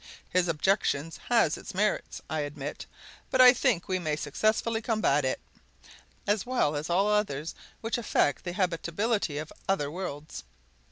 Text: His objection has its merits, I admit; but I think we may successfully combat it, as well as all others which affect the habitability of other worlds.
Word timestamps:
His 0.31 0.47
objection 0.47 1.11
has 1.29 1.57
its 1.59 1.75
merits, 1.75 2.23
I 2.27 2.39
admit; 2.39 2.87
but 3.29 3.39
I 3.39 3.53
think 3.53 3.87
we 3.87 3.99
may 3.99 4.15
successfully 4.15 4.81
combat 4.81 5.23
it, 5.23 5.39
as 6.25 6.43
well 6.43 6.75
as 6.75 6.89
all 6.89 7.07
others 7.07 7.53
which 7.81 7.99
affect 7.99 8.43
the 8.43 8.53
habitability 8.53 9.37
of 9.37 9.53
other 9.69 9.91
worlds. 9.91 10.43